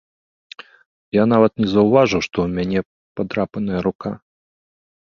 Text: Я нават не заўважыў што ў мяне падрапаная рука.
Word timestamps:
Я 1.17 1.23
нават 1.33 1.53
не 1.65 1.69
заўважыў 1.75 2.21
што 2.27 2.37
ў 2.47 2.57
мяне 2.57 2.79
падрапаная 3.21 3.79
рука. 3.91 4.11